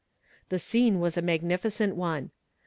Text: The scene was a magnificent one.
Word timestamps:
The 0.49 0.57
scene 0.57 0.99
was 0.99 1.15
a 1.15 1.21
magnificent 1.21 1.95
one. 1.95 2.31